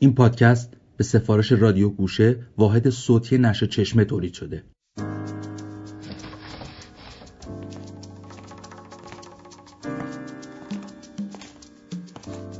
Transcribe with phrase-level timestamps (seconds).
[0.00, 4.64] این پادکست به سفارش رادیو گوشه واحد صوتی نشر چشمه تولید شده.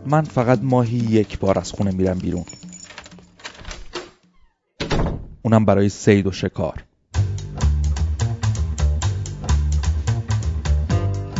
[0.06, 2.44] من فقط ماهی یک بار از خونه میرم بیرون.
[5.42, 6.84] اونم برای سید و شکار.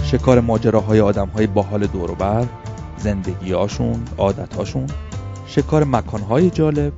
[0.04, 2.46] شکار ماجراهای آدمهای باحال دوروبر
[2.98, 4.86] زندگیهاشون عادتهاشون.
[5.48, 6.92] شکار مکانهای جالب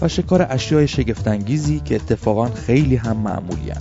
[0.00, 3.72] و شکار اشیای شگفتانگیزی که اتفاقا خیلی هم معمولی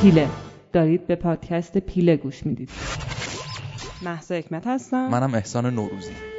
[0.00, 0.28] پیله.
[0.72, 2.70] دارید به پادکست پیله گوش می‌دید.
[4.02, 5.08] محسا حکمت هستم.
[5.08, 6.29] منم احسان نوروزی.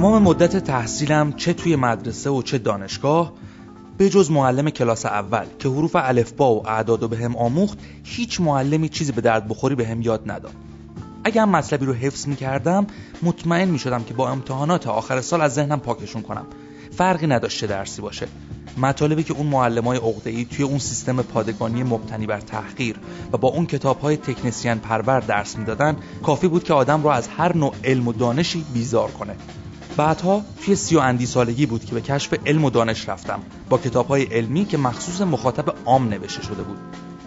[0.00, 3.32] تمام مدت تحصیلم چه توی مدرسه و چه دانشگاه
[3.98, 8.40] به جز معلم کلاس اول که حروف الفبا و اعداد و به هم آموخت هیچ
[8.40, 10.52] معلمی چیزی به درد بخوری به هم یاد نداد.
[11.24, 12.86] اگر مطلبی رو حفظ می کردم
[13.22, 16.46] مطمئن می شدم که با امتحانات آخر سال از ذهنم پاکشون کنم.
[16.96, 18.28] فرقی نداشت چه درسی باشه.
[18.76, 22.96] مطالبی که اون معلم های ای توی اون سیستم پادگانی مبتنی بر تحقیر
[23.32, 27.28] و با اون کتاب های تکنسیان پرور درس می‌دادن کافی بود که آدم رو از
[27.28, 29.36] هر نوع علم و دانشی بیزار کنه.
[29.96, 33.40] بعدها توی سی و اندی سالگی بود که به کشف علم و دانش رفتم.
[33.68, 36.78] با کتاب های علمی که مخصوص مخاطب عام نوشته شده بود.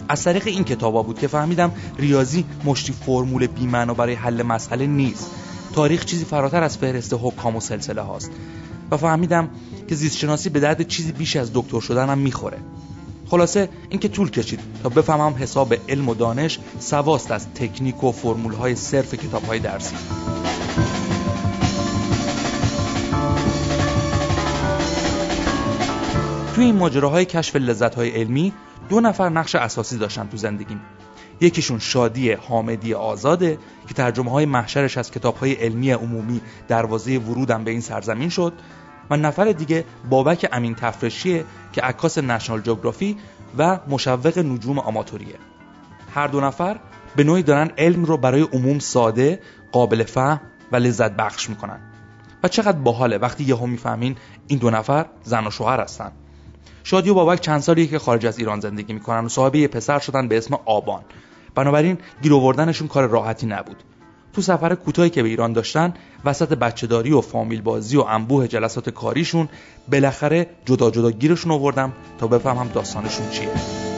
[0.09, 5.31] از طریق این کتابا بود که فهمیدم ریاضی مشتی فرمول بیمعنا برای حل مسئله نیست.
[5.75, 8.31] تاریخ چیزی فراتر از فهرست حکام و سلسله هاست.
[8.91, 9.50] و فهمیدم
[9.88, 12.58] که زیستشناسی به درد چیزی بیش از دکتر شدنم می‌خوره.
[13.28, 18.53] خلاصه اینکه طول کشید تا بفهمم حساب علم و دانش سواست از تکنیک و فرمول
[18.53, 19.95] های صرف کتاب های درسی.
[26.56, 28.53] توی این ماجراهای کشف لذت‌های علمی
[28.90, 30.81] دو نفر نقش اساسی داشتن تو زندگیم.
[31.41, 37.63] یکیشون شادی حامدی آزاده که ترجمه های محشرش از کتاب های علمی عمومی دروازه ورودم
[37.63, 38.53] به این سرزمین شد
[39.09, 43.18] و نفر دیگه بابک امین تفرشیه که عکاس نشنال جغرافی
[43.58, 45.36] و مشوق نجوم آماتوریه.
[46.16, 46.80] هر دو نفر
[47.16, 49.40] به نوعی دارن علم رو برای عموم ساده،
[49.72, 51.80] قابل فهم و لذت بخش می‌کنن.
[52.44, 54.16] و چقدر باحاله وقتی یهو می‌فهمین
[54.47, 56.12] این دو نفر زن و شوهر هستن.
[56.84, 60.00] شادی و بابک چند سالیه که خارج از ایران زندگی می‌کنن و صاحب یه پسر
[60.00, 61.01] شدن به اسم آبان.
[61.56, 63.84] بنابراین گیر آوردنشون کار راحتی نبود.
[64.34, 65.94] تو سفر کوتاهی که به ایران داشتن
[66.25, 69.50] وسط بچهداری و فامیل بازی و انبوه جلسات کاریشون
[69.91, 73.93] بالاخره جدا جدا گیرشون آوردم تا بفهمم داستانشون چیه.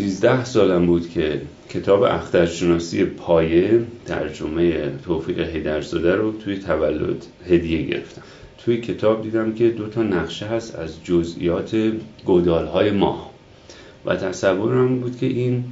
[0.00, 8.22] 13 سالم بود که کتاب اخترشناسی پایه ترجمه توفیق هیدرزاده رو توی تولد هدیه گرفتم.
[8.58, 11.76] توی کتاب دیدم که دو تا نقشه هست از جزئیات
[12.24, 13.30] گودالهای ماه
[14.06, 15.64] و تصورم بود که این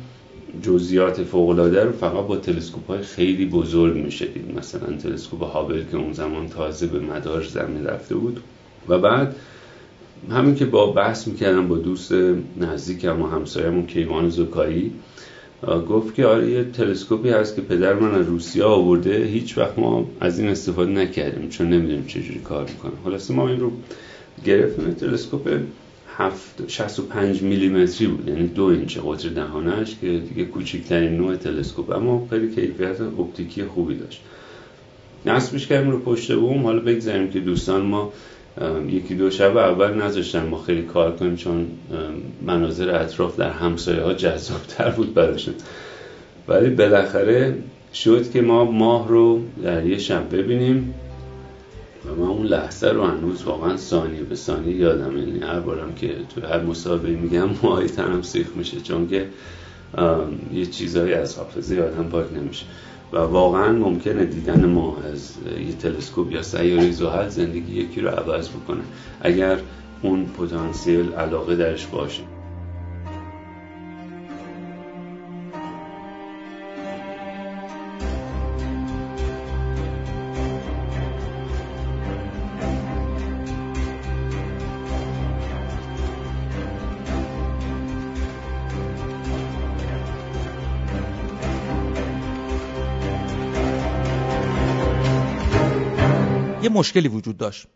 [0.63, 6.13] جزئیات فوق‌العاده رو فقط با تلسکوپ های خیلی بزرگ میشه مثلا تلسکوپ هابل که اون
[6.13, 8.41] زمان تازه به مدار زمین رفته بود.
[8.89, 9.37] و بعد
[10.31, 12.13] همین که با بحث می‌کردم با دوست
[12.61, 14.93] نزدیکم و همسایمون کیوان زکایی
[15.89, 20.11] گفت که آره یه تلسکوپی هست که پدر من از روسیه آورده هیچ وقت ما
[20.21, 22.93] از این استفاده نکردیم چون نمی‌دونیم چجوری کار می‌کنه.
[23.05, 23.73] خلاصه ما این رو
[24.45, 25.61] گرفتیم تلسکوپ
[26.69, 32.55] 65 میلیمتری بود یعنی دو اینچ قطر دهانش که دیگه کوچکترین نوع تلسکوپ اما خیلی
[32.55, 34.21] کیفیت اپتیکی خوبی داشت.
[35.27, 38.13] نصبش کردیم رو پشت بوم حالا بگذاریم که دوستان ما
[38.89, 41.67] یکی دو شب اول نذاشتن ما خیلی کار کنیم چون
[42.43, 45.55] مناظر اطراف در همسایه ها جذابتر بود براشون.
[46.49, 47.55] ولی بالاخره
[47.95, 50.95] شد که ما ماه رو در یه شب ببینیم
[52.07, 56.15] و من اون لحظه رو هنوز واقعا ثانیه به ثانیه یادم یعنی هر بارم که
[56.35, 59.27] تو هر مسابقه میگم ماهی تنم سیخ میشه چون که
[60.55, 62.65] یه چیزهایی از حافظه آدم پاک نمیشه.
[63.13, 65.35] و واقعا ممکنه دیدن ما از
[65.67, 68.81] یه تلسکوپ یا سیاره زحل زندگی یکی رو عوض بکنه.
[69.21, 69.59] اگر
[70.03, 72.23] اون پتانسیل علاقه درش باشه.
[96.69, 97.67] یه مشکلی وجود داشت.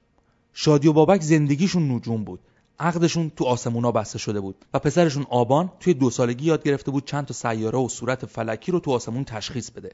[0.53, 2.41] شادی و بابک زندگیشون نجوم بود.
[2.79, 7.05] عقدشون تو آسمونا بسته شده بود و پسرشون آبان توی دو سالگی یاد گرفته بود
[7.05, 9.91] چند تا سیاره و صورت فلکی رو تو آسمون تشخیص بده.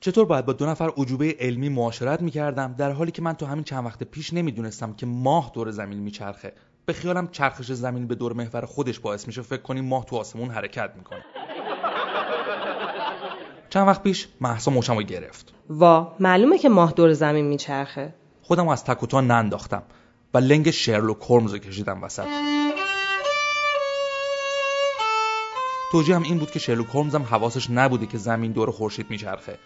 [0.00, 3.64] چطور باید با دو نفر عجوبه علمی معاشرت می‌کردم؟ در حالی که من تو همین
[3.64, 6.52] چند وقت پیش نمی‌دونستم که ماه دور زمین میچرخه.
[6.86, 9.42] به خیالم چرخش زمین به دور محور خودش باعث میشه.
[9.42, 11.24] فکر کنیم ماه تو آسمون حرکت می‌کنه.
[13.70, 15.54] چند وقت پیش محسا مشمو گرفت.
[15.70, 18.14] وا معلومه که ماه دور زمین میچرخه.
[18.46, 19.82] خودم از تک و تا ننداختم
[20.34, 22.24] و لنگ شرلوک هولمز رو کشیدم وسط.
[25.92, 29.58] توجیه هم این بود که شرلوک هولمز هم حواسش نبوده که زمین دور خورشید میچرخه.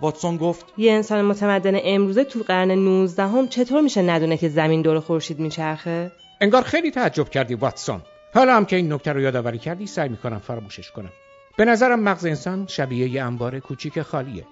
[0.00, 4.82] واتسون گفت یه انسان متمدن امروزه تو قرن 19 هم چطور میشه ندونه که زمین
[4.82, 8.00] دور خورشید میچرخه؟ انگار خیلی تعجب کردی واتسون.
[8.34, 11.12] حالا هم که این نکته رو یادآوری کردی سعی می‌کنم فراموشش کنم.
[11.56, 14.44] به نظرم مغز انسان شبیه یه انبار کوچیک خالیه.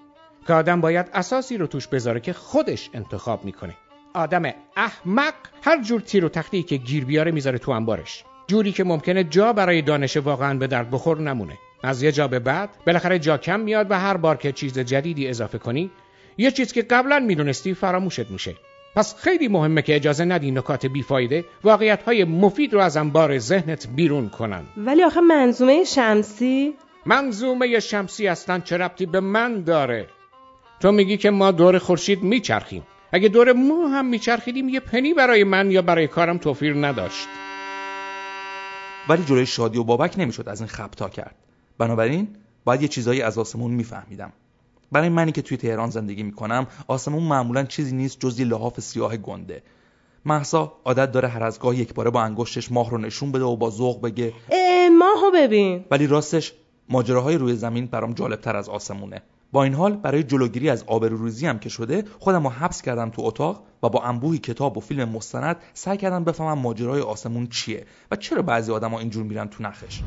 [0.47, 3.73] که آدم باید اساسی رو توش بذاره که خودش انتخاب می‌کنه.
[4.13, 4.43] آدم
[4.75, 5.33] احمق
[5.63, 8.23] هر جور تیر و تختی که گیر بیاره می‌ذاره تو انبارش.
[8.47, 11.57] جوری که ممکنه جا برای دانش واقعا به درد بخور نمونه.
[11.83, 15.27] از یه جا به بعد بالاخره جا کم میاد و هر بار که چیز جدیدی
[15.27, 15.91] اضافه کنی
[16.37, 18.55] یه چیز که قبلا می‌دونستی فراموشت میشه.
[18.95, 23.87] پس خیلی مهمه که اجازه ندی نکات بیفایده واقعیت های مفید رو از انبار ذهنت
[23.95, 24.63] بیرون کنن.
[24.77, 26.73] ولی آخه منظومه شمسی؟
[27.05, 30.07] منظومه شمسی اصلا چه ربطی به من داره؟
[30.79, 32.83] تو میگی که ما دور خورشید میچرخیم.
[33.11, 37.27] اگه دور ما هم میچرخیدیم یه پنی برای من یا برای کارم توفیر نداشت.
[39.09, 41.35] ولی جلوی شادی و بابک نمی‌شد از این خبتا کرد.
[41.77, 42.27] بنابراین
[42.65, 44.33] باید یه چیزایی از آسمون میفهمیدم.
[44.91, 49.17] برای منی که توی تهران زندگی می‌کنم آسمون معمولا چیزی نیست جز یه لحاف سیاه
[49.17, 49.63] گنده.
[50.25, 53.55] محسا عادت داره هر از گاه یک باره با انگشتش ماه رو نشون بده و
[53.55, 54.33] با ذوق بگه.
[54.99, 55.85] ماهو ببین.
[55.91, 56.53] ولی راستش
[56.89, 59.21] ماجراهای روی زمین برام جالبتر از آسمونه.
[59.51, 63.21] با این حال برای جلوگیری از آبروریزی هم که شده خودم رو حبس کردم تو
[63.21, 68.15] اتاق و با انبوهی کتاب و فیلم مستند سعی کردم بفهمم ماجرای آسمون چیه و
[68.15, 70.01] چرا بعضی آدما اینجور میرن تو نخش.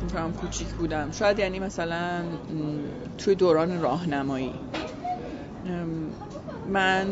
[0.00, 1.10] فکر می‌کنم کوچیک بودم.
[1.12, 2.22] شاید یعنی مثلا
[3.18, 4.52] توی دوران راهنمایی.
[6.68, 7.06] من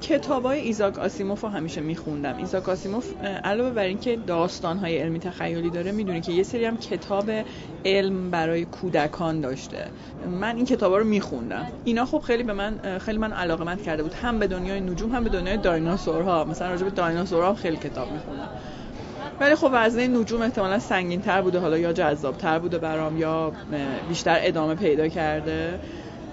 [0.00, 2.36] کتاب های ایزاک آسیموف رو همیشه میخوندم.
[2.36, 3.06] ایزاک آسیموف
[3.44, 7.30] علاوه بر اینکه داستان های علمی تخیلی داره می‌دونی که یه سری هم کتاب
[7.84, 9.86] علم برای کودکان داشته.
[10.40, 11.66] من این کتاب رو میخوندم.
[11.84, 14.14] اینا خب خیلی به من خیلی من علاقه کرده بود.
[14.14, 16.44] هم به دنیای نجوم هم به دنیای دایناسورها.
[16.44, 18.48] مثلا راجع به دایناسورها خیلی کتاب میخوندم.
[19.40, 21.58] ولی خب وزنه نجوم احتمالا سنگین تر بوده.
[21.58, 23.52] حالا یا جذاب تر بوده برام یا
[24.08, 25.80] بیشتر ادامه پیدا کرده.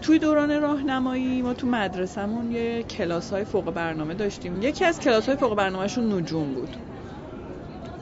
[0.02, 4.62] توی دوران راهنمایی ما تو مدرسهمون یه کلاس های فوق برنامه داشتیم.
[4.62, 6.70] یکی از کلاس های فوق برنامهشون نجوم بود.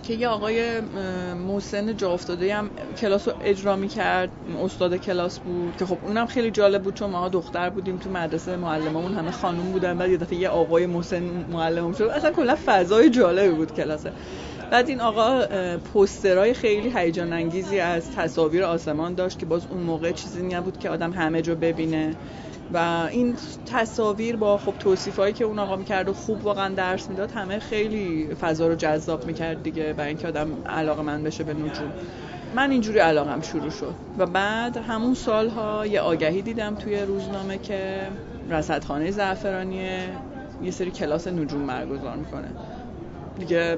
[0.04, 0.82] که یه آقای
[1.48, 4.30] محسن جا افتاده هم کلاس رو اجرا می کرد
[4.64, 8.56] استاد کلاس بود که خب اونم خیلی جالب بود چون ما دختر بودیم تو مدرسه.
[8.56, 9.98] معلممون همه خانوم بودن.
[9.98, 12.04] بعد یه دفعه یه آقای محسن معلممون شد.
[12.04, 14.12] اصلا کلا فضای جالبی بود کلاسه.
[14.72, 15.42] بعد این آقا
[15.78, 20.90] پوسترهای خیلی هیجان انگیزی از تصاویر آسمان داشت که باز اون موقع چیزی نبود که
[20.90, 22.16] آدم همه جا ببینه.
[22.74, 27.32] و این تصاویر با خب توصیفایی که اون آقا می‌کرد و خوب واقعا درس می‌داد
[27.32, 31.92] همه خیلی فضا رو جذاب می‌کرد دیگه برای اینکه آدم علاقه من بشه به نجوم.
[32.56, 33.94] من اینجوری علاقم شروع شد.
[34.18, 38.08] و بعد همون سالها یه آگهی دیدم توی روزنامه که
[38.50, 39.88] رصدخانه زعفرانی
[40.64, 42.48] یه سری کلاس نجوم برگزار می‌کنه.
[43.40, 43.78] دیگه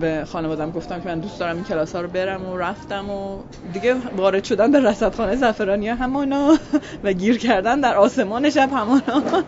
[0.00, 3.38] به خانوادم گفتم که من دوست دارم این کلاس ها رو برم و رفتم و
[3.72, 6.58] دیگه وارد شدن به رصدخانه زعفرانی همانا
[7.04, 9.42] و گیر کردن در آسمان شب همانا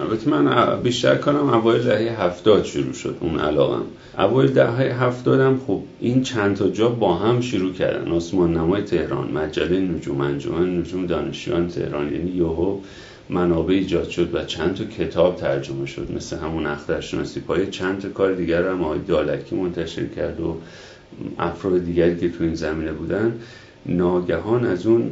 [0.00, 3.82] البته من بیشتر کنم اوایل دهه هفتاد شروع شد اون علاقم.
[4.18, 8.12] اوایل دهه هفتادم خب این چند تا جا با هم شروع کردن.
[8.12, 12.78] آسمان نمای تهران مجله نجوم انجمن نجوم دانشجویان تهران یعنی یوهو
[13.30, 16.12] منابع ایجاد شد و چند تا کتاب ترجمه شد.
[16.16, 20.56] مثل همون اخترشناسی پای چند تا کار دیگر هم آقای دالکی منتشر کرد و
[21.38, 23.40] افراد دیگری که تو این زمینه بودن.
[23.86, 25.10] ناگهان از اون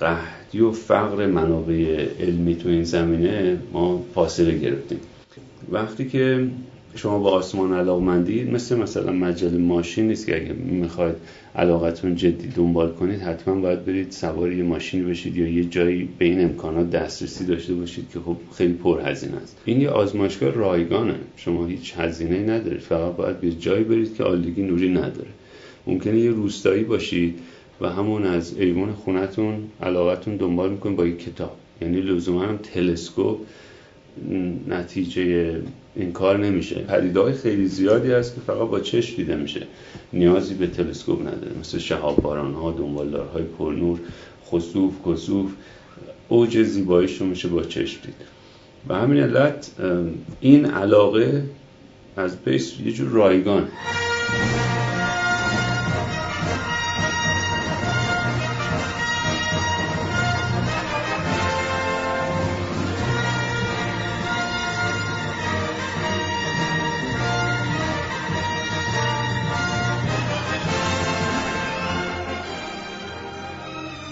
[0.00, 5.00] قهدی و فقر منابع علمی تو این زمینه ما فاصله گرفتیم.
[5.70, 6.48] وقتی که
[6.96, 11.16] شما با آسمان علاقمندید مثل مثلا مجله ماشین نیست که اگه می‌خواید
[11.56, 16.24] علاقتون جدی دنبال کنید حتما باید برید سوار یه ماشینی بشید یا یه جایی به
[16.24, 19.56] این امکانات دسترسی داشته باشید که خب خیلی پرهزینه است.
[19.64, 21.14] این یه آزمایشگاه رایگانه.
[21.36, 22.80] شما هیچ هزینه ندارید.
[22.80, 25.30] فقط باید به جایی برید که آلودگی نوری نداره.
[25.86, 27.38] ممکنه یه روستایی باشید
[27.80, 31.56] و همون از ایوان خونتون علاقتون دنبال می‌کنید با یه کتاب.
[31.82, 33.38] یعنی لزوما هم تلسکوپ
[34.68, 35.56] نتیجه
[35.96, 36.74] این کار نمیشه.
[36.74, 39.66] پدیده خیلی زیادی هست که فقط با چشم دیده میشه.
[40.12, 41.52] نیازی به تلسکوپ نداره.
[41.60, 43.98] مثل شهاب باران ها دنبالدارهای پرنور
[44.46, 45.50] خصوف کسوف
[46.28, 48.14] اوج زیباییش رو میشه با چشم دید.
[48.88, 49.70] و همین علت
[50.40, 51.42] این علاقه
[52.16, 53.68] از پیس یه جور رایگان.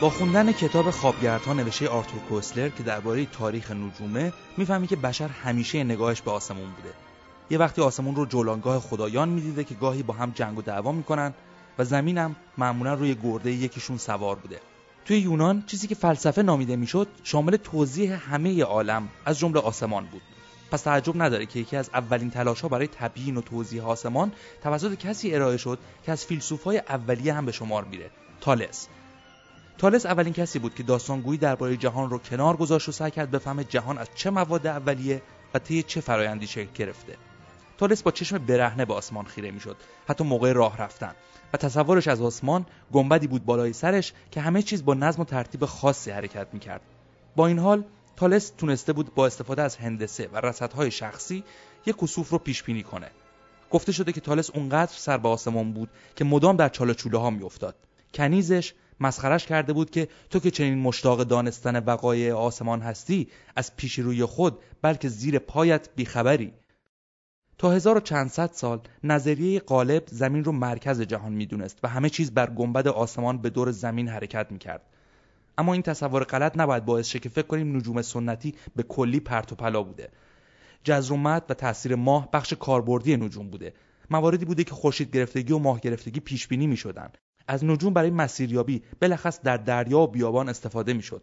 [0.02, 5.84] با خوندن کتاب خوابگردها نوشته آرتور کوسلر که درباره تاریخ نجومه می‌فهمی که بشر همیشه
[5.84, 6.94] نگاهش به آسمون بوده.
[7.50, 11.34] یه وقتی آسمون رو جولانگاه خدایان می‌دیده که گاهی با هم جنگ و دعوا می‌کنن
[11.78, 14.60] و زمینم معمولا روی گرده یکیشون سوار بوده.
[15.04, 20.22] توی یونان چیزی که فلسفه نامیده می‌شد شامل توضیح همه عالم از جمله آسمان بود.
[20.70, 24.32] پس تعجب نداره که یکی از اولین تلاش ها برای تبیین و توضیح آسمان
[24.62, 28.10] توسط کسی ارائه شد که از فیلسوفای اولیه هم به شمار میره.
[28.40, 28.88] تالس.
[29.78, 33.64] تالس اولین کسی بود که داستانگویی درباره جهان رو کنار گذاشت و سعی کرد بفهمه
[33.64, 35.22] جهان از چه مواد اولیه
[35.54, 37.16] و طی چه فرایندی شکل گرفته.
[37.78, 39.76] تالس با چشم برهنه به آسمان خیره می‌شد.
[40.08, 41.14] حتی موقع راه رفتن.
[41.52, 45.64] و تصورش از آسمان گنبدی بود بالای سرش که همه چیز با نظم و ترتیب
[45.64, 46.80] خاصی حرکت می‌کرد.
[47.36, 47.84] با این حال
[48.16, 51.44] تالس تونسته بود با استفاده از هندسه و رصدهای شخصی
[51.86, 53.10] یک کسوف رو پیش بینی کنه.
[53.70, 57.30] گفته شده که تالس اونقدر سر به آسمان بود که مدام در چاله چوله ها
[57.30, 57.74] میافتاد.
[58.14, 63.98] کنیزش مسخرش کرده بود که تو که چنین مشتاق دانستن وقایع آسمان هستی از پیش
[63.98, 66.52] روی خود بلکه زیر پایت بیخبری.
[67.58, 72.34] تا هزار و چند سال نظریه غالب زمین رو مرکز جهان می‌دونست و همه چیز
[72.34, 74.82] بر گنبد آسمان به دور زمین حرکت می‌کرد.
[75.58, 79.52] اما این تصور غلط نباید باعث شه که فکر کنیم نجوم سنتی به کلی پرت
[79.52, 80.08] و پلا بوده.
[80.84, 83.74] جزر و و تاثیر ماه بخش کاربردی نجوم بوده.
[84.10, 87.10] مواردی بوده که خورشید گرفتگی و ماه گرفتگی پیش بینی می‌شدن.
[87.48, 91.22] از نجوم برای مسیریابی بلخص در دریا و بیابان استفاده می‌شد.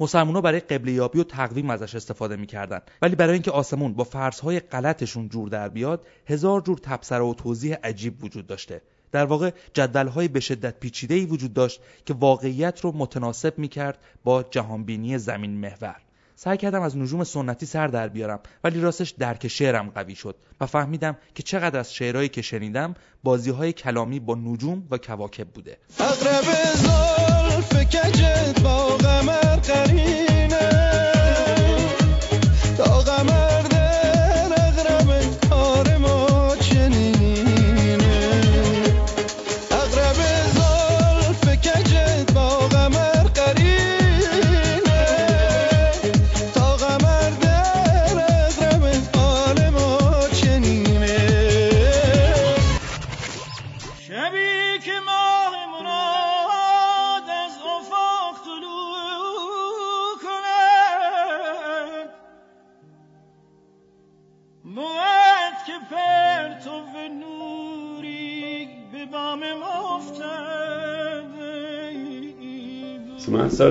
[0.00, 2.82] مسلمونا برای قبله یابی و تقویم ازش استفاده می‌کردند.
[3.02, 7.74] ولی برای اینکه آسمون با فرضهای غلطشون جور در بیاد هزار جور تبصره و توضیح
[7.74, 8.82] عجیب وجود داشته.
[9.12, 15.18] در واقع جدولهای به شدت پیچیده‌ای وجود داشت که واقعیت رو متناسب می‌کرد با جهانبینی
[15.18, 15.96] زمین محور.
[16.42, 20.66] سعی کردم از نجوم سنتی سر در بیارم ولی راستش درک شعرم قوی شد و
[20.66, 25.78] فهمیدم که چقدر از شعرهایی که شنیدم بازی های کلامی با نجوم و کواکب بوده.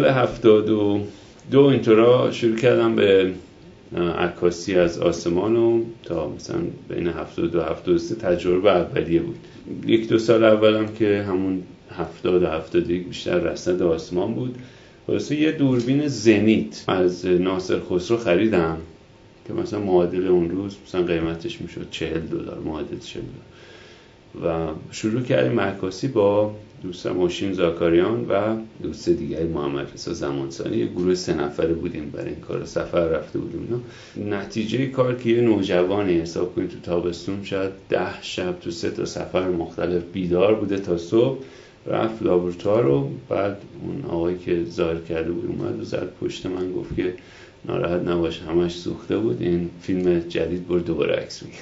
[0.10, 1.00] هفتاد و
[1.52, 3.34] دو اینطورا شروع کردم به
[4.18, 9.38] عکاسی از آسمان و تا مثلا بین هفتاد و هفتاد سه تجربه اولیه بود.
[9.86, 11.64] یک دو سال اولم که همون
[11.98, 14.56] هفتاد و هفتاد یک بیشتر رسد آسمان بود.
[15.08, 18.78] واسه یه دوربین زنیت از ناصر خسرو خریدم
[19.48, 23.24] که مثلا معادل اون روز مثلا قیمتش می‌شد چهل دلار معادل چهل
[24.46, 30.78] و شروع کردیم عکاسی با دوستم ماشین زاکاریان و دوست دیگری محمد رسا زمانسانی.
[30.78, 33.84] یه گروه سه نفره بودیم برای این کار سفر رفته بودیم.
[34.30, 39.06] نتیجه کار که یه نوجوانی حساب کنید تو تابستون شاید ده شب تو سه تا
[39.06, 41.40] سفر مختلف بیدار بوده تا صبح
[41.88, 46.72] رفت لابراتوار رو بعد اون آقایی که ظاهر کرده بود اومد و زد پشت من
[46.72, 47.14] گفت که
[47.66, 49.42] ناراحت نباش همش سوخته بود.
[49.42, 51.58] این فیلم جدید برد دوباره عکس میگه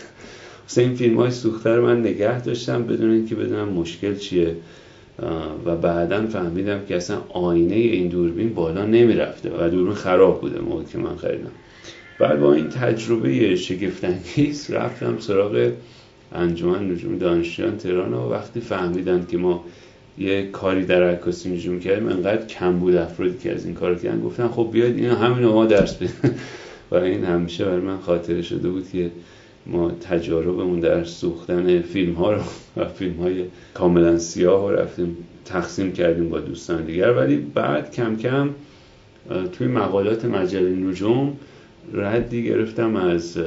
[0.87, 4.55] این فیلم های سوخته رو من نگه داشتم بدون اینکه بدونم مشکل چیه.
[5.65, 10.83] و بعدا فهمیدم که اصلا آینه این دوربین بالا نمی‌رفته و دوربین خراب بوده موقع
[10.83, 11.51] که من خریدم.
[12.19, 15.71] بعد با این تجربه شگفتانگیز رفتم سراغ
[16.35, 19.63] انجمن نجوم دانشجویان تهران و وقتی فهمیدن که ما
[20.17, 24.21] یه کاری در عکاسی نجوم کردیم انقدر کم بود افرادی که از این کار کردن
[24.21, 26.09] گفتن خب بیاید این همین ما درس بدیم.
[26.91, 29.11] و این همیشه برای من خاطره شده بود که
[29.71, 32.41] ما تجاربمون در سوختن فیلم ها رو
[32.77, 33.43] و فیلم های
[33.73, 37.13] کاملا سیاه رو رفتیم تقسیم کردیم با دوستان دیگر.
[37.13, 38.49] ولی بعد کم کم
[39.51, 41.37] توی مقالات مجله نجوم
[41.93, 43.39] ردی گرفتم از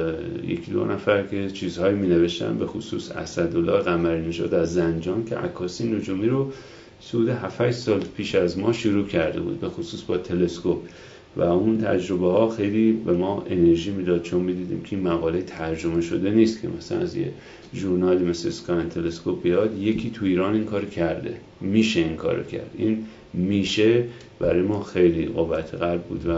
[0.47, 5.35] یکی دو نفر که چیزهایی می نوشتن به خصوص اسدالله قمری نژاد از زنجان که
[5.35, 6.51] عکاسی نجومی رو
[6.99, 10.77] سود 7 سال پیش از ما شروع کرده بود به خصوص با تلسکوپ.
[11.37, 16.01] و اون تجربه ها خیلی به ما انرژی می‌داد چون می‌دیدیم که این مقاله ترجمه
[16.01, 17.31] شده نیست که مثلا از یه
[17.73, 22.71] ژورنالی مثل اسکان تلسکوپ بیاد یکی تو ایران این کار کرده میشه این کار کرد.
[22.77, 24.03] این میشه
[24.39, 26.31] برای ما خیلی قوت قلب بود و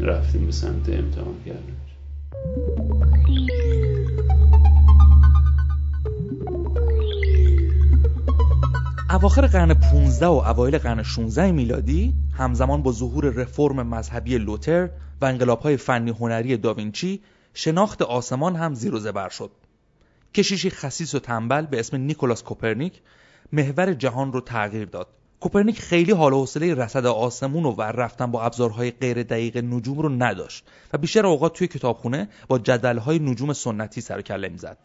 [0.00, 1.76] رفتیم به سمت امتحان کردن.
[9.10, 15.24] اواخر قرن 15 و اوایل قرن 16 میلادی همزمان با ظهور رفرم مذهبی لوتر و
[15.24, 17.20] انقلابهای فنی هنری داوینچی
[17.54, 19.50] شناخت آسمان هم زیر و زبر شد.
[20.34, 23.00] کشیشی خسیس و تنبل به اسم نیکولاس کوپرنیک
[23.52, 25.06] محور جهان رو تغییر داد.
[25.40, 29.98] کوپرنیک خیلی حال و حوصله رصد آسمون و ور رفتن با ابزارهای غیر دقیق نجوم
[29.98, 34.78] رو نداشت و بیشتر اوقات توی کتابخونه با جدلهای نجوم سنتی سر و کله می‌زد.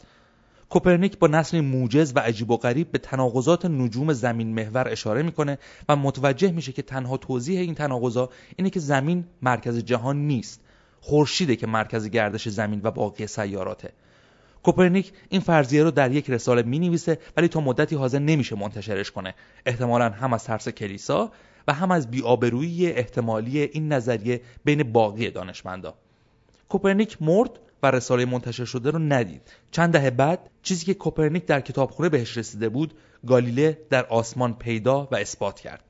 [0.68, 5.58] کوپرنیک با نثر موجز و عجیب و غریب به تناقضات نجوم زمین محور اشاره می‌کنه
[5.88, 10.60] و متوجه میشه که تنها توضیح این تناقضا اینه که زمین مرکز جهان نیست.
[11.00, 13.92] خورشیده که مرکز گردش زمین و باقی سیاراته.
[14.62, 19.10] کوپرنیک این فرضیه رو در یک رساله می نویسه ولی تا مدتی حاضر نمیشه منتشرش
[19.10, 19.34] کنه.
[19.66, 21.32] احتمالا هم از ترس کلیسا
[21.68, 25.94] و هم از بی‌آبرویی احتمالی این نظریه بین باقی دانشمندا.
[26.68, 27.50] کوپرنیک مرد
[27.82, 29.42] و رساله منتشر شده رو ندید.
[29.70, 32.94] چند دهه بعد چیزی که کوپرنیک در کتابخونه بهش رسیده بود
[33.26, 35.84] گالیله در آسمان پیدا و اثبات کرد.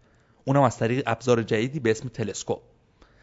[0.45, 2.61] اونم از طریق ابزار جدیدی به اسم تلسکوپ.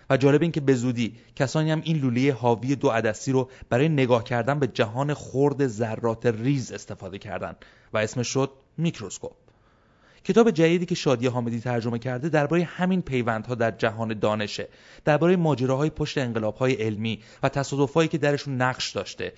[0.10, 3.90] و جالب این که به زودی کسانی هم این لوله حاوی دو عدسی رو برای
[3.90, 7.55] نگاه کردن به جهان خرد ذرات ریز استفاده کردند
[7.94, 9.43] و اسمش شد میکروسکوپ.
[10.24, 14.68] کتاب جدیدی که شادی حامدی ترجمه کرده درباره همین پیوندها در جهان دانشه
[15.05, 19.33] درباره ماجراهای پشت انقلابهای علمی و تصادفهایی که درشون نقش داشته.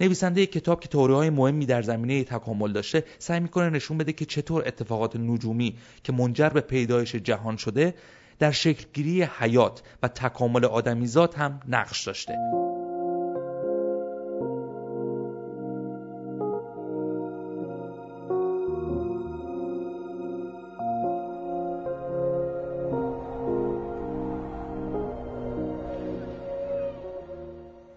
[0.00, 4.62] نویسنده کتاب که های مهمی در زمینه تکامل داشته سعی می‌کنه نشون بده که چطور
[4.66, 7.94] اتفاقات نجومی که منجر به پیدایش جهان شده
[8.38, 12.34] در شکلگیری حیات و تکامل آدمیزاد هم نقش داشته.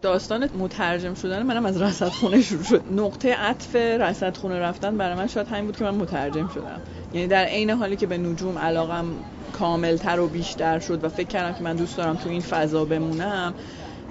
[0.07, 2.83] داستان مترجم شدن منم از رصد خونه شروع شد.
[2.91, 6.81] نقطه عطف رصد خونه رفتن برای من شاید همین بود که من مترجم شدم.
[7.13, 9.05] یعنی در عین حالی که به نجوم علاقم
[9.53, 13.53] کاملتر و بیشتر شد و فکر کردم که من دوست دارم تو این فضا بمونم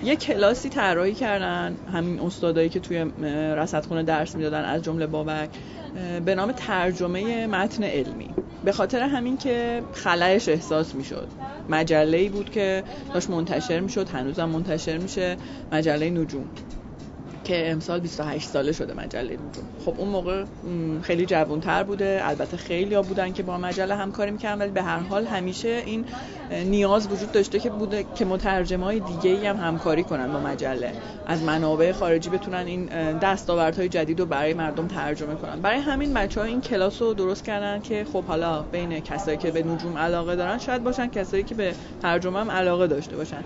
[0.02, 1.76] یه کلاسی طراحی کردن.
[1.92, 2.98] همین استادایی که توی
[3.56, 5.50] رصدخونه درس می‌دادن از جمله بابک
[6.24, 8.30] به نام ترجمه متن علمی.
[8.64, 11.28] به خاطر همین که خلایش احساس می‌شد.
[11.68, 15.36] مجله ای بود که داشت منتشر می‌شد هنوزم منتشر میشه
[15.72, 16.50] مجله نجوم.
[17.46, 19.64] که امسال 28 ساله شده مجله نجوم.
[19.84, 20.44] خب اون موقع
[21.02, 22.20] خیلی جوانتر بوده.
[22.22, 26.04] البته خیلی ها بودن که با مجله همکاری می‌کردن ولی به هر حال همیشه این
[26.50, 30.92] نیاز وجود داشته که بوده که مترجمای دیگه ای هم همکاری کنن با مجله.
[31.26, 32.86] از منابع خارجی بتونن این
[33.18, 35.60] دستاوردهای جدید رو برای مردم ترجمه کنن.
[35.60, 39.50] برای همین بچه ها این کلاس رو درست کردن که خب حالا بین کسایی که
[39.50, 43.44] به نجوم علاقه دارن شاید باشن کسایی که به ترجمه هم علاقه داشته باشن.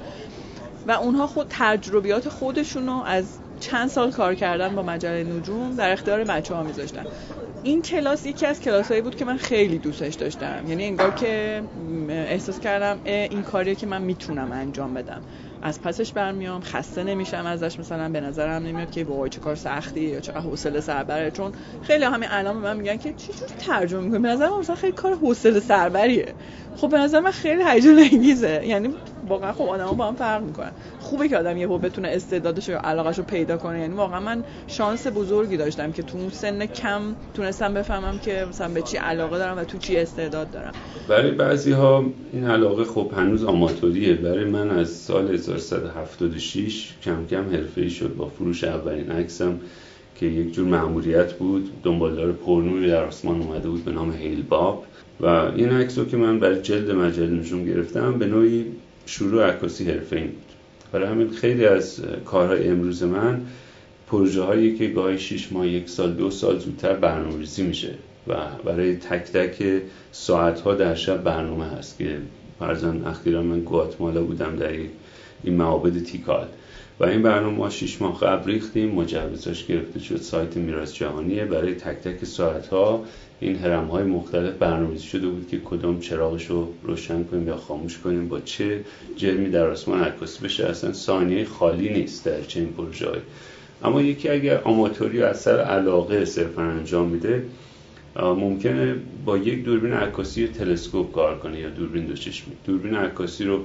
[0.86, 3.24] و اونها خود تجربیات خودشون رو از
[3.60, 7.04] چند سال کار کردن با مجله نجوم در اختیار بچه ها میذاشتن.
[7.62, 10.64] این کلاس یکی از کلاسایی بود که من خیلی دوستش داشتم.
[10.66, 11.62] یعنی انگار که
[12.08, 15.22] احساس کردم این کاریه که من می‌تونم انجام بدم.
[15.62, 20.00] از پسش برمیام خسته نمیشم ازش مثلا به نظرم نمیاد که وای چه کار سختی
[20.00, 24.00] یا چقدر حوصله سربره چون خیلی همین الان به من میگن که چی جوری ترجمه
[24.00, 26.34] می‌کنی؟ به نظر مثلا خیلی کار حوصله سربریه
[26.76, 28.62] خب به نظر من خیلی هیجان انگیزه.
[28.66, 28.94] یعنی
[29.30, 30.72] واقعا خب آدما با هم فرق می‌کنن.
[31.00, 33.80] خوبه که آدم یهو بتونه استعدادش و علاقش رو پیدا کنه.
[33.80, 37.00] یعنی واقعا من شانس بزرگی داشتم که تو اون سن کم
[37.34, 40.72] تونستم بفهمم که مثلا به چی علاقه دارم و تو چی استعداد دارم.
[41.08, 44.14] برای بعضی ها این علاقه خب هنوز آماتوریه.
[44.14, 48.14] برای من از سال 1376 کم کم حرفه‌ای شد.
[48.16, 49.60] با فروش اولین عکسم
[50.16, 51.70] که یک جور مأموریت بود.
[51.82, 54.84] دنبالدار پرنوری در آسمان اومده بود به نام هیل باب
[55.20, 58.66] و این عکس که من برای جلد مجله نجوم گرفتم به نوعی
[59.06, 60.42] شروع عکاسی حرفه‌ای بود.
[60.92, 63.40] برای همین خیلی از کارهای امروز من
[64.06, 67.94] پروژه هایی که گاهی 6 ماه یک سال دو سال زودتر برنامه‌ریزی میشه
[68.26, 68.34] و
[68.64, 69.82] برای تک تک
[70.12, 72.18] ساعت ها در شب برنامه هست که
[72.58, 74.72] فرزن اخیرا من گواتمالا بودم در
[75.44, 76.46] این معابد تیکال.
[77.00, 78.90] و این برنامه ما شیش ماه قبل ریختیم.
[78.90, 80.16] مجوزش گرفته شد.
[80.16, 81.44] سایت میراث جهانیه.
[81.44, 83.04] برای تک تک ساعت ها
[83.40, 87.98] این هرم های مختلف برنامه‌ریزی شده بود که کدام چراغش رو روشن کنیم یا خاموش
[87.98, 88.80] کنیم با چه
[89.16, 90.66] جرمی در آسمان عکاسی بشه.
[90.66, 93.06] اصلا ثانیه خالی نیست در چنین پروژه
[93.84, 97.42] اما یکی اگر آماتوری و از سر علاقه صرفا انجام میده
[98.16, 102.54] ممکنه با یک دوربین عکاسی تلسکوپ کار کنه یا دوربین دو چشمی.
[102.66, 103.60] دوربین عکاسی رو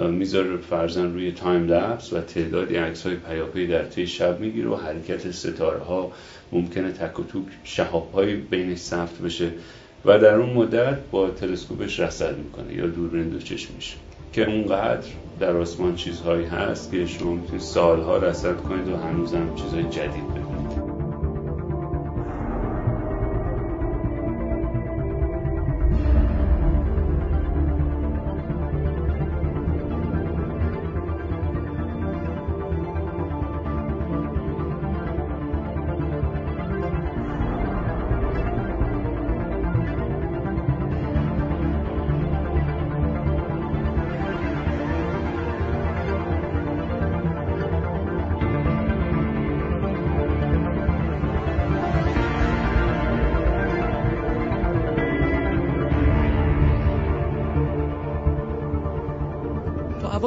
[0.00, 4.76] می‌ذاره فرضا روی time lapse و تعدادی عکس های پیاپی در طی شب می‌گیره و
[4.76, 6.12] حرکت ستاره ها
[6.52, 9.48] ممکنه تک و توک شهاب های بینش ثبت بشه
[10.04, 13.96] و در اون مدت با تلسکوپش رصد می‌کنه یا دوربین دو چشمیش
[14.32, 15.08] که اونقدر
[15.40, 20.51] در آسمان چیزهایی هست که شما می‌تونید سالها رصد کنید و هنوزم چیزهای جدید ببینید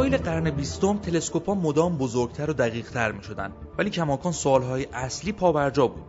[0.06, 5.32] اوایل قرن بیستم تلسکوپ ها مدام بزرگتر و دقیقتر می شدن ولی کماکان سوالهای اصلی
[5.32, 6.04] پابرجا بود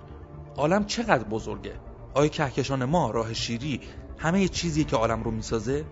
[0.56, 1.72] عالم چقدر بزرگه؟
[2.14, 3.80] آیا کهکشان ما راه شیری
[4.18, 5.84] همه چیزی که عالم رو می‌سازه؟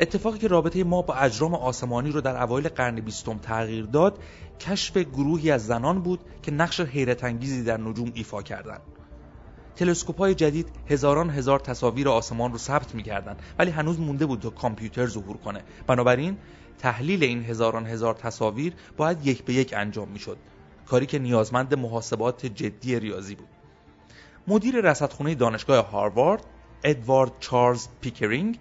[0.00, 4.18] اتفاقی که رابطه ما با اجرام آسمانی رو در اوایل قرن بیستم تغییر داد
[4.60, 8.80] کشف گروهی از زنان بود که نقش حیرت انگیزی در نجوم ایفا کردند.
[9.76, 14.50] تلسکوپ های جدید هزاران هزار تصاویر آسمان رو ثبت می‌کردند ولی هنوز مونده بود تا
[14.50, 16.36] کامپیوتر ظهور کنه بنابراین
[16.78, 20.38] تحلیل این هزاران هزار تصاویر باید یک به یک انجام می‌شد.
[20.86, 23.48] کاری که نیازمند محاسبات جدی ریاضی بود.
[24.48, 26.44] مدیر رصدخانه دانشگاه هاروارد
[26.84, 28.58] ادوارد چارلز پیکرینگ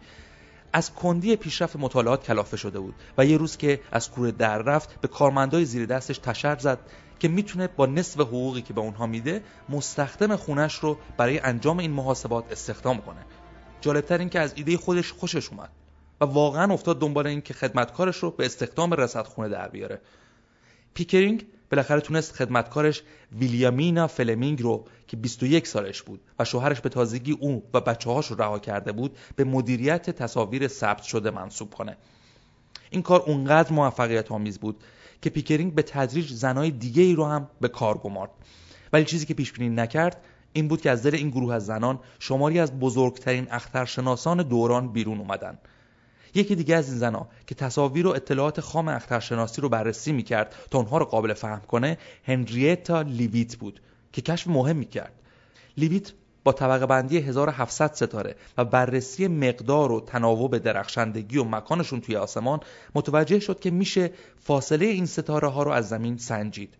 [0.73, 5.01] از کندی پیشرفت مطالعات کلافه شده بود و یه روز که از کوره در رفت
[5.01, 6.79] به کارمندای زیر دستش تشر زد
[7.19, 11.91] که می‌تونه با نصف حقوقی که به اونها میده مستخدم خونش رو برای انجام این
[11.91, 13.25] محاسبات استخدام کنه.
[13.81, 15.69] جالبتر این که از ایده خودش خوشش اومد.
[16.21, 20.01] و واقعا افتاد دنبال این که خدمتکارش رو به استخدام رصدخونه در بیاره.
[20.93, 23.01] پیکرینگ بالاخره تونست خدمتکارش
[23.39, 28.27] ویلیامینا فلمینگ رو که 21 سالش بود و شوهرش به تازگی او و بچه هاش
[28.27, 31.97] رو رها کرده بود به مدیریت تصاویر ثبت شده منصوب کنه.
[32.89, 34.83] این کار اونقدر موفقیت آمیز بود
[35.21, 38.31] که پیکرینگ به تدریج زنای دیگه ای رو هم به کار گمارد.
[38.93, 40.21] ولی چیزی که پیش بینی نکرد
[40.53, 45.19] این بود که از دل این گروه از زنان شماری از بزرگترین اخترشناسان دوران بیرون
[45.19, 45.57] اومدن.
[46.35, 50.77] یکی دیگه از این زنا که تصاویر و اطلاعات خام اخترشناسی رو بررسی می‌کرد تا
[50.77, 53.81] اونها رو قابل فهم کنه هنریتا لیویت بود
[54.13, 55.13] که کشف مهمی کرد
[55.77, 56.11] لیویت
[56.43, 62.59] با طبقه بندی 1700 ستاره و بررسی مقدار و تناوب درخشندگی و مکانشون توی آسمان
[62.95, 66.73] متوجه شد که میشه فاصله این ستاره ها رو از زمین سنجید.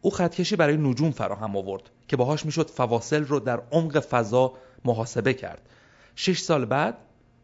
[0.00, 4.52] او خطکشی برای نجوم فراهم آورد که باهاش می‌شد فواصل رو در عمق فضا
[4.84, 5.68] محاسبه کرد.
[6.16, 6.96] شش سال بعد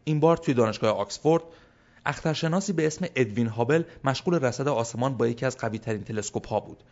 [0.07, 1.43] این بار توی دانشگاه آکسفورد
[2.05, 6.59] اخترشناسی به اسم ادوین هابل مشغول رصد آسمان با یکی از قوی ترین تلسکوپ ها
[6.59, 6.83] بود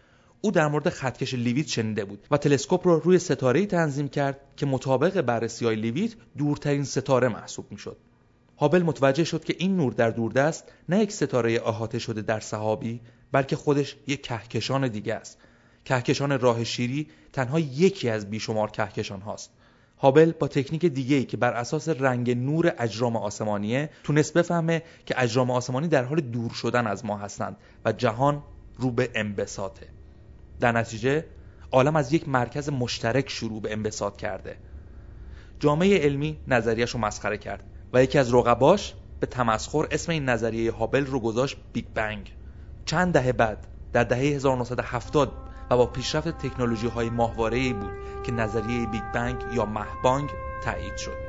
[0.42, 4.66] او در مورد خطکش لیویت شنیده بود و تلسکوپ رو روی ستاره تنظیم کرد که
[4.66, 7.98] مطابق بررسی های لیویت دورترین ستاره محسوب می‌شد.
[8.58, 13.02] هابل متوجه شد که این نور در دوردست نه یک ستاره احاطه شده در صحابی
[13.32, 15.38] بلکه خودش یک کهکشان دیگه است.
[15.86, 19.52] کهکشان راه شیری تنها یکی از بیشمار کهکشان هاست.
[19.98, 25.22] هابل با تکنیک دیگه ای که بر اساس رنگ نور اجرام آسمانیه تونست بفهمه که
[25.22, 28.44] اجرام آسمانی در حال دور شدن از ما هستند و جهان
[28.78, 29.88] رو به انبساطه.
[30.60, 31.26] در نتیجه
[31.72, 34.58] عالم از یک مرکز مشترک شروع به انبساط کرده.
[35.60, 40.72] جامعه علمی نظریش رو مسخره کرد و یکی از رقباش به تمسخر اسم این نظریه
[40.72, 42.32] هابل رو گذاشت Big Bang.
[42.86, 47.10] چند دهه بعد در دهه 1970 و با پیشرفت تکنولوژی های
[47.74, 47.92] بود
[48.24, 50.30] که نظریه Big Bang یا مهبانگ
[50.64, 51.25] تایید شد.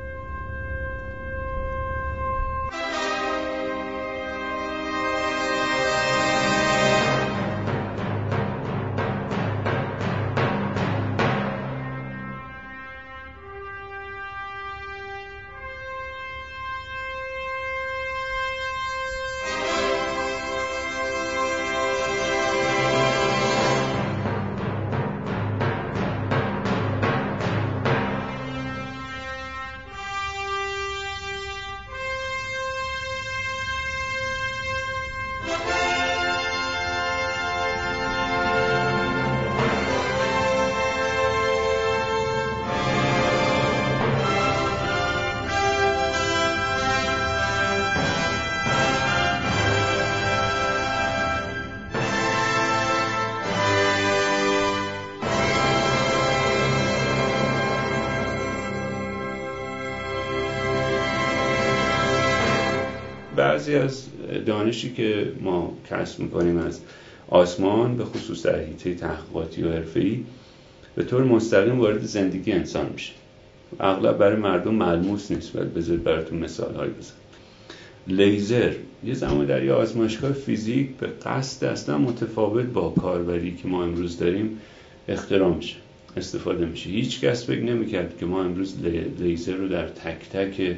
[63.67, 64.07] بعضی از
[64.47, 66.81] دانشی که ما کسب می‌کنیم از
[67.29, 70.21] آسمان به خصوص در حیطه تحقیقاتی و حرفه‌ای
[70.95, 73.13] به طور مستقیم وارد زندگی انسان میشه.
[73.81, 77.15] اغلب برای مردم ملموس نیست ولی بذارید براتون مثال هایی بزن
[78.09, 78.73] لیزر
[79.05, 84.19] یه زمان در یه آزمایشگاه فیزیک به قصد اصلا متفاوت با کاربری که ما امروز
[84.19, 84.59] داریم
[85.09, 85.77] اختراع میشه
[86.17, 86.91] استفاده میشه.
[86.91, 88.77] هیچ کس فکر نمی‌کرد که ما امروز
[89.21, 90.77] لیزر رو در تک تک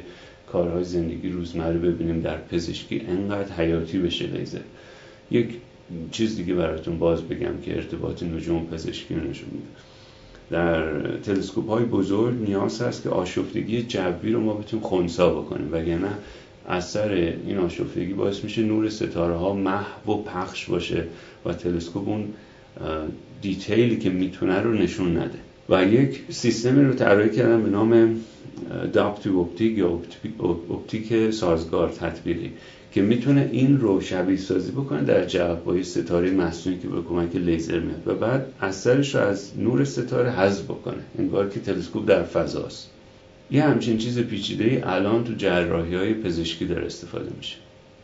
[0.51, 4.59] کارهای زندگی روزمره ببینیم در پزشکی انقدر حیاتی بشه لیزر.
[5.31, 5.49] یک
[6.11, 9.67] چیز دیگه براتون باز بگم که ارتباط نجوم پزشکی رو نشون میده.
[10.51, 15.73] در تلسکوپ های بزرگ نیاز هست که آشفتگی جوی رو ما بتونیم خونسا بکنیم.
[15.73, 16.09] وگرنه
[16.69, 17.11] اثر
[17.47, 21.03] این آشفتگی باعث میشه نور ستاره ها محو و پخش باشه
[21.45, 22.25] و تلسکوپ اون
[23.41, 25.39] دیتیلی که می‌تونه رو نشون نده.
[25.69, 28.15] و یک سیستمی رو طراحی کردم به نام
[28.93, 29.99] adaptive optic یا
[30.69, 32.51] اپتیک سازگار تطبیقی
[32.91, 37.79] که می‌تونه این رو شبیه سازی بکنه در جوابهای ستاره مصنوعی که به کمک لیزر
[37.79, 41.03] میاد و بعد اثرش رو از نور ستاره حذف بکنه.
[41.19, 42.89] انگار که تلسکوپ در فضاست
[43.51, 47.55] یه همچین چیز پیچیده ای الان تو جراحی های پزشکی داره استفاده میشه.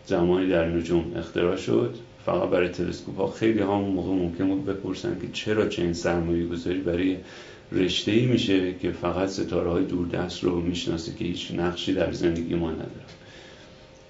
[0.05, 5.17] زمانی در نجوم اختراع شد فقط برای تلسکوپ ها خیلی ها موقع ممکن بود بپرسن
[5.21, 7.17] که چرا چنین سرمایه گذاری برای
[7.71, 12.55] رشته ای میشه که فقط ستاره های دوردست رو می‌شناسه که هیچ نقشی در زندگی
[12.55, 12.89] ما نداره.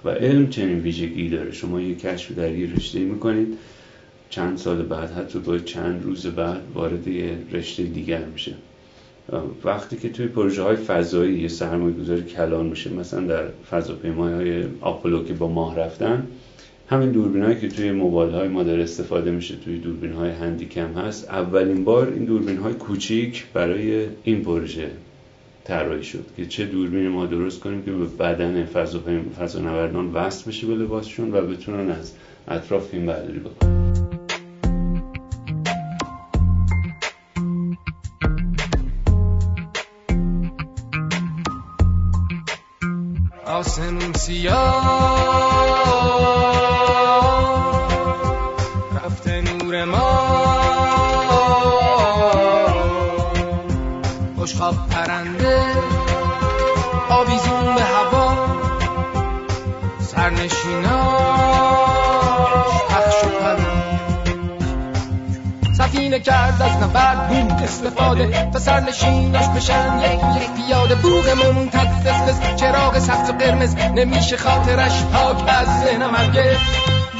[0.06, 1.52] و علم چنین ویژگی داره.
[1.52, 3.58] شما یه کشف در یه رشته می‌کنید
[4.30, 8.54] چند سال بعد حتی با چند روز بعد وارد یه رشته دیگر میشه.
[9.63, 14.63] وقتی که توی پروژه های فضایی یه سرمایه گذاری کلان میشه مثلا در فضاپیمای های
[14.82, 16.28] آپولو که با ماه رفتن
[16.89, 21.30] همین دوربین که توی موبایل های ما داره استفاده میشه توی دوربین های هندیکم هست
[21.30, 24.91] اولین بار این دوربین های کوچیک برای این پروژه
[25.63, 28.65] طراحی شد که چه دوربین ما درست کنیم که به بدن
[29.39, 32.13] فضانوردان وصل بشه به لباسشون و بتونن از
[32.48, 33.85] اطراف فیلم برداری بکنن.
[67.28, 73.76] بوم استفاده و سرنشیناش بشن یک یک پیاده بوغمون تد فس چراغ سبز و قرمز
[73.76, 75.04] نمیشه خاطرش.
[75.04, 76.58] پاک از ذهنم هرگز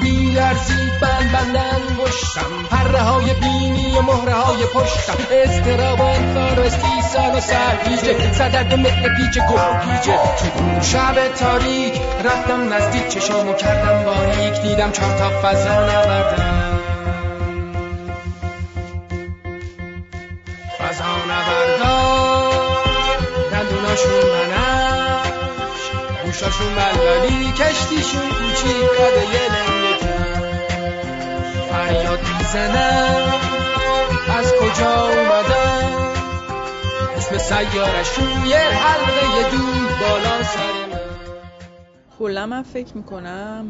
[0.02, 5.18] بیارزی بند بندن گشتم پره های بینی و مهره های پشتم.
[5.32, 8.34] استراب و و استیسان و سرگیجه.
[8.34, 10.20] صدرد و مهر پیچ گرگیجه.
[10.38, 13.08] تو شب تاریک رفتم نزدیک.
[13.08, 14.62] چشامو کردم باریک.
[14.62, 16.95] دیدم چهار تا فضا نوردم
[23.96, 25.92] دندوناشون بنفش
[26.26, 29.98] گوشاشون بلبلی کشتیشون کوچیک قده یه لنگه
[31.70, 33.34] فریاد می‌زنم
[34.38, 35.96] از کجا اومدم
[37.18, 40.86] اسم سیارشون یه حلقه دود بالا سر
[42.20, 43.66] کلا من فکر می‌کنم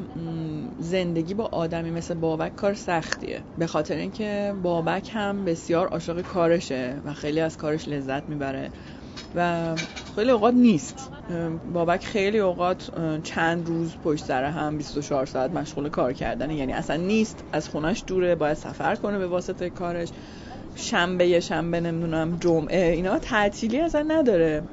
[0.79, 3.43] زندگی با آدمی مثل بابک کار سختیه.
[3.57, 8.71] به خاطر اینکه بابک هم بسیار عاشق کارشه و خیلی از کارش لذت می‌بره.
[9.35, 9.75] و
[10.15, 11.11] خیلی اوقات نیست.
[11.73, 12.89] بابک خیلی اوقات
[13.23, 16.55] چند روز پشت سر هم 24 ساعت مشغول کار کردنه.
[16.55, 17.43] یعنی اصلا نیست.
[17.51, 20.09] از خونش دوره باید سفر کنه به واسطه کارش.
[20.75, 24.63] شنبه شنبه نمی‌دونم جمعه اینا تعطیلی اصلا نداره.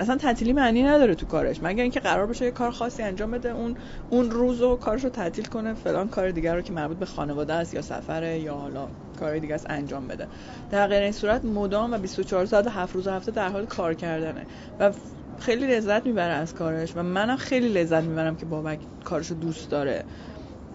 [0.00, 1.62] اصلا تعطیلی معنی نداره تو کارش.
[1.62, 3.76] مگر اینکه قرار باشه یه کار خاصی انجام بده اون
[4.10, 7.74] اون روز و کارش تعطیل کنه فلان کار دیگر رو که مربوط به خانواده است
[7.74, 8.88] یا سفره یا حالا
[9.20, 10.28] کار دیگه است انجام بده.
[10.70, 13.94] در غیر این صورت مدام و 24 ساعت و 7 روز هفته در حال کار
[13.94, 14.46] کردنه.
[14.80, 14.92] و
[15.40, 19.70] خیلی لذت می‌بره از کارش و منم خیلی لذت می‌برم که بابک کارش رو دوست
[19.70, 20.04] داره.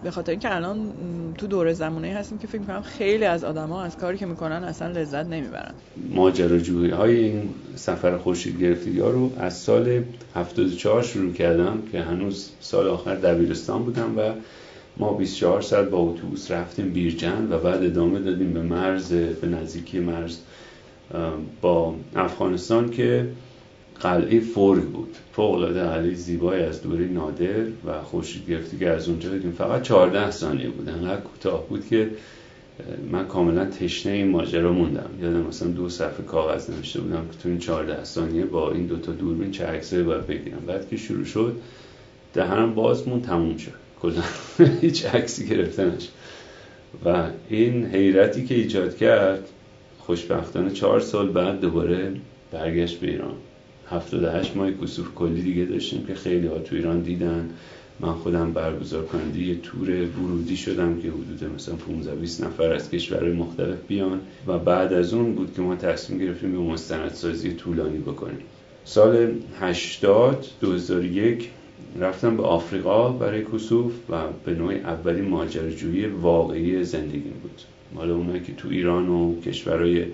[0.02, 0.92] به خاطر اینکه الان
[1.38, 4.88] تو دور زمانه هستیم که فکر می‌کنم خیلی از آدما از کاری که می‌کنن اصلا
[4.88, 5.74] لذت نمی‌برن.
[6.10, 10.02] ماجراجویی های این سفر خورشید گرفتگی ها رو از سال
[10.34, 14.32] 74 شروع کردم که هنوز سال آخر دبیرستان بودم و
[14.96, 20.00] ما 24 ساعت با اتوبوس رفتیم بیرجن و بعد ادامه دادیم به مرز به نزدیکی
[20.00, 20.38] مرز
[21.60, 23.28] با افغانستان که
[24.00, 25.16] قلعه فورگ بود.
[25.32, 29.52] فوق العاده قلعه زیبای از دوره نادر و خورشید گرفتی که از اونجا دیدیم.
[29.52, 30.88] فقط 14 ثانیه بود.
[30.88, 32.10] انقدر کوتاه بود که
[33.10, 35.10] من کاملا تشنه این ماجرا موندم.
[35.22, 39.12] یادم مثلا دو صفحه کاغذ نوشته بودم که تو این 14 ثانیه با این دوتا
[39.12, 40.62] دوربین چه عکسایی باید بگیرم.
[40.66, 41.56] بعد که شروع شد
[42.34, 43.72] دهنم باز مون تموم شد.
[44.02, 44.22] کلا
[44.80, 46.08] هیچ عکسی گرفتنش
[47.04, 49.48] و این حیرتی که ایجاد کرد
[49.98, 52.12] خوشبختانه چهار سال بعد دوباره
[52.52, 53.34] برگشت به ایران.
[53.90, 57.50] 78 ماه کسوف کلی دیگه داشتیم که خیلی ها تو ایران دیدن.
[58.00, 62.90] من خودم برگزار کننده یه تور ورودی شدم که حدود مثلا 15 20 نفر از
[62.90, 67.98] کشورهای مختلف بیان و بعد از اون بود که ما تصمیم گرفتیم به مستندسازی طولانی
[67.98, 68.38] بکنیم.
[68.84, 71.50] سال 80 2001
[72.00, 77.62] رفتم به آفریقا برای کسوف و به نوع اولی ماجراجویی واقعی زندگیم بود.
[77.94, 80.04] مال اونایی که تو ایران و کشورهای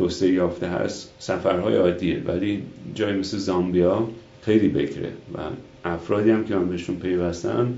[0.00, 1.12] توسعه یافته هست.
[1.18, 2.62] سفرهای عادیه ولی
[2.94, 4.08] جای مثل زامبیا
[4.42, 5.38] خیلی بکره و
[5.84, 7.74] افرادی هم که من بهشون پیوستم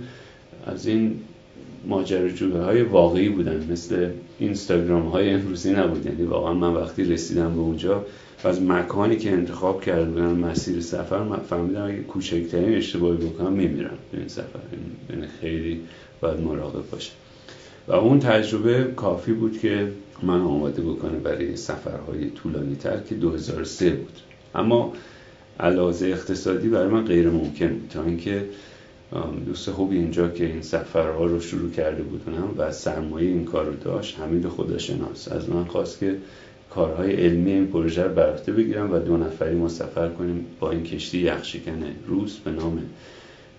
[0.67, 1.21] از این
[1.87, 3.67] ماجراجویی های واقعی بودن.
[3.71, 6.07] مثل اینستاگرام های امروزی نبود.
[6.07, 8.05] یعنی واقعا من وقتی رسیدم به اونجا
[8.45, 13.53] و از مکانی که انتخاب کرده بودن مسیر سفر من فهمیدم اگه کوچکترین اشتباهی بکنم
[13.53, 14.59] میمیرم این سفر.
[15.11, 15.81] یعنی خیلی
[16.21, 17.13] باید مراقب باشه
[17.88, 19.92] و اون تجربه کافی بود که
[20.23, 24.18] من آماده بکنه برای سفرهای طولانی تر که 2003 بود.
[24.55, 24.92] اما
[25.61, 28.45] علاوه اقتصادی برای من غیر ممکن بود تا اینکه
[29.47, 33.77] دوست خوبی اینجا که این سفرها رو شروع کرده بودنم و سرمایه این کار رو
[33.77, 36.16] داشت حمید خداشناس از من خواست که
[36.71, 40.83] کارهای علمی این پروژه رو بر بگیرم و دو نفری ما سفر کنیم با این
[40.83, 42.83] کشتی یخشکن روس به نام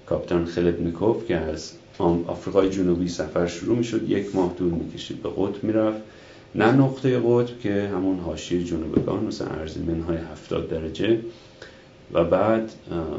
[0.06, 4.10] کاپتان خلبنیکوف که از آفریقای جنوبی سفر شروع می‌شد.
[4.10, 6.02] یک ماه طول می‌کشید به قطب می‌رفت.
[6.56, 11.20] نه نقطه قطب که همون حاشیه جنوبگان مثلا ارزی منهای 70 درجه
[12.14, 12.72] و بعد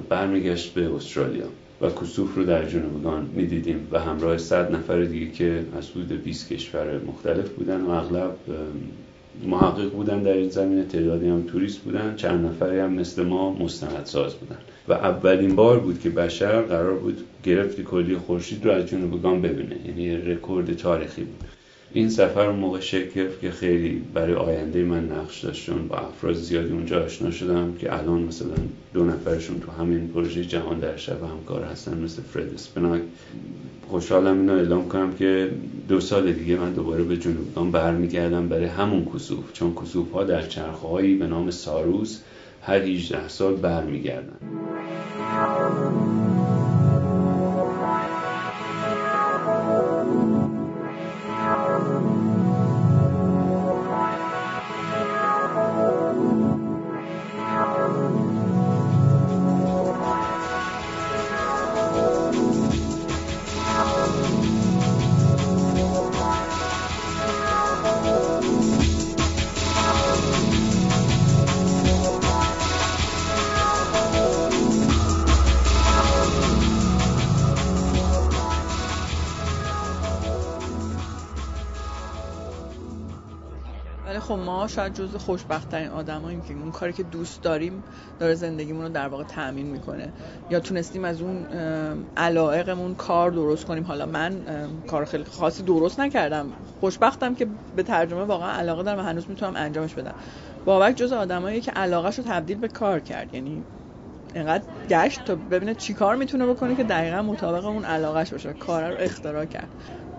[0.08, 1.46] برمیگشت به استرالیا
[1.80, 6.48] و کسوف رو در جنوبگان می‌دیدیم و همراه صد نفر دیگه که از حدود 20
[6.48, 8.37] کشور مختلف بودن و اغلب
[9.46, 12.16] محقق بودن در این زمینه تعدادی هم توریست بودن.
[12.16, 14.58] چند نفری هم مثل ما مستندساز بودن.
[14.88, 19.76] و اولین بار بود که بشر قرار بود گرفت کلی خورشید رو از جنوبگان ببینه.
[19.86, 21.44] یعنی رکورد تاریخی بود.
[21.92, 25.70] این سفر موقع شکل گرفت که خیلی برای آینده من نقش داشت.
[25.70, 28.54] با افراد زیادی اونجا آشنا شدم که الان مثلا
[28.94, 33.02] دو نفرشون تو همین پروژه جهان در شب همکار هستن مثل فرد اسپناک.
[33.88, 35.50] خوشحالم اینو اعلام کنم که
[35.88, 39.52] دو سال دیگه من دوباره به جنوبگان برمیگردم برای همون کسوف.
[39.52, 42.20] چون کسوف ها در چرخه به نام ساروس
[42.62, 44.36] هر 18 سال برمیگردن.
[45.34, 46.23] Thank you.
[84.28, 87.84] خب ما شاید جز خوشبخت ترین آدماییم که اون کاری که دوست داریم
[88.20, 90.12] داره زندگیمون رو در واقع تأمین می‌کنه.
[90.50, 91.46] یا تونستیم از اون
[92.16, 93.82] علائقمون کار درست کنیم.
[93.82, 94.40] حالا من
[94.87, 96.52] کار خیلی خاصی درست نکردم.
[96.80, 100.14] خوشبختم که به ترجمه واقعا علاقه دارم و هنوز می‌تونم انجامش بدم.
[100.64, 103.34] بابک جز آدمایی که علاقهش رو تبدیل به کار کرد.
[103.34, 103.64] یعنی
[104.34, 108.90] اینقدر گشت تا ببینه چی کار می‌تونه بکنه که دقیقا مطابق اون علاقهش باشه کار
[108.90, 109.68] رو اختراع کرد.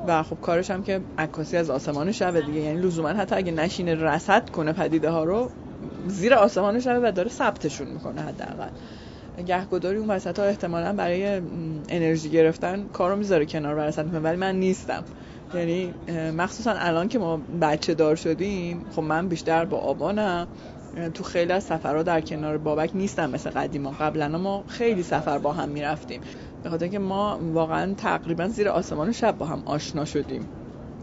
[0.07, 2.59] و خب کارش هم که عکاسی از آسمان شبه دیگه.
[2.59, 5.49] یعنی لزوما حتی اگه نشینه رصد کنه پدیده ها رو
[6.07, 8.69] زیر آسمان شبه و داره ثبتشون می‌کنه حداقل.
[9.45, 11.41] گهگداری اون وسط ها احتمالا برای
[11.89, 15.05] انرژی گرفتن کارو می‌ذاره کنار برسد می‌کنه ولی من نیستم.
[15.53, 15.93] یعنی
[16.37, 20.47] مخصوصا الان که ما بچه دار شدیم خب من بیشتر با آبانم.
[21.13, 23.91] تو خیلی از سفرها در کنار بابک نیستم مثل قدیما.
[23.91, 26.21] قبلا ما خیلی سفر با هم می‌رفتیم.
[26.63, 30.47] به خاطر که ما واقعا تقریبا زیر آسمان شب با هم آشنا شدیم.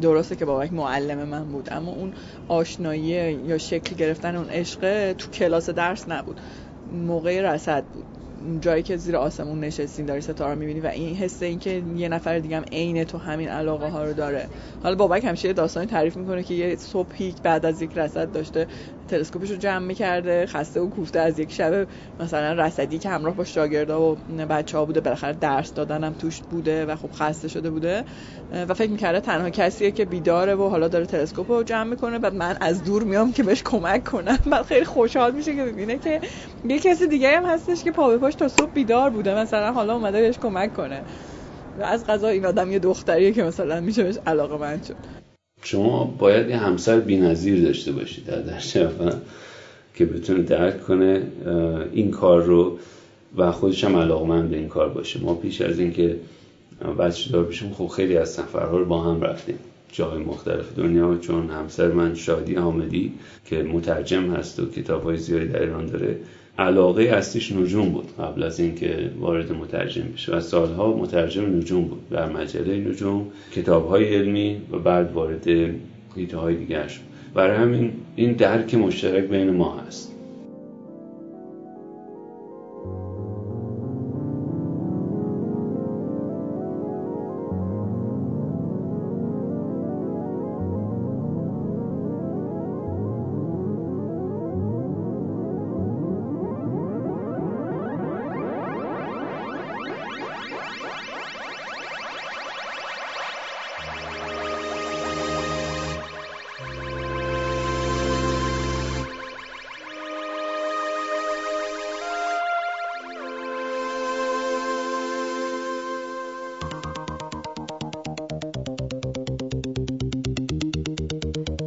[0.00, 2.12] درسته که بابک معلم من بود اما اون
[2.48, 6.40] آشنایی یا شکل گرفتن اون عشق تو کلاس درس نبود.
[6.92, 8.04] موقع رسد بود.
[8.60, 12.38] جایی که زیر آسمون نشستین داری ستاره می‌بینی و این حس این که یه نفر
[12.38, 14.48] دیگه هم عین تو همین علاقه ها رو داره.
[14.82, 18.66] حالا بابک همیشه داستانی تعریف می‌کنه که یه صبحی بعد از یک رصد داشته
[19.12, 21.86] تلسکوپش رو جمع می‌کرده خسته و کوفته از یک شب
[22.20, 24.14] مثلا رصدی که همراه با شاگردا و
[24.50, 28.04] بچه ها بوده بالاخره درس دادن هم توش بوده و خب خسته شده بوده.
[28.68, 32.34] و فکر می‌کرده تنها کسیه که بیداره و حالا داره تلسکوپ رو جمع می‌کنه بعد
[32.34, 34.38] من از دور میام که بهش کمک کنم.
[34.50, 36.20] بعد خیلی خوشحال میشه که ببینه که
[36.68, 39.94] یه کسی دیگه هم هستش که پا به پاش تا صبح بیدار بوده مثلا حالا
[39.94, 41.02] اومده بهش کمک کنه.
[41.80, 44.96] و از قضا این آدم یه دختریه که مثلا میشه بهش علاقه من شد.
[45.62, 48.42] شما باید یه همسر بی‌نظیر داشته باشید در
[49.94, 51.22] که بتونه درک کنه
[51.92, 52.78] این کار رو
[53.36, 55.20] و خودش هم علاقمند به این کار باشه.
[55.20, 56.16] ما پیش از اینکه
[56.98, 59.58] بچه دار بشیم خب خیلی از سفرها رو با هم رفتیم.
[59.92, 63.12] جای مختلف دنیا چون همسر من شادی آمدی
[63.46, 66.16] که مترجم هست و کتاب های زیادی در ایران داره.
[66.58, 70.36] علاقه اصلیش نجوم بود قبل از اینکه وارد مترجم بشه.
[70.36, 73.26] و سالها مترجم نجوم بود در مجله نجوم.
[73.52, 75.48] کتاب های علمی و بعد وارد
[76.16, 77.00] هیته های دیگر شد
[77.34, 80.11] برای همین این درک مشترک بین ما هست.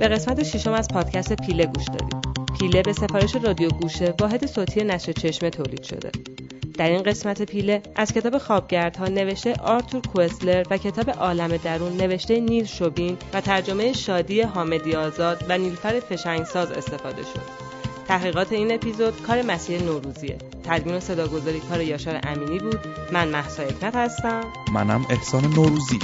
[0.10, 2.16] به قسمت ششم از پادکست پیله گوش دادید.
[2.60, 6.12] پیله به سفارش رادیو گوشه واحد صوتی نشر چشمه تولید شده.
[6.78, 12.40] در این قسمت پیله از کتاب خوابگردها نوشته آرتور کوسلر و کتاب عالم درون نوشته
[12.40, 17.66] نیل شوبین و ترجمه شادی حامدی آزاد و نیلفر فشنگساز استفاده شد.
[18.08, 20.38] تحقیقات این اپیزود کار مسیر نوروزیه.
[20.64, 22.80] تدوین و صداگذاری کار یاشار امینی بود.
[23.12, 24.42] من محسا حکمت هستم.
[24.74, 26.00] منم احسان نوروزی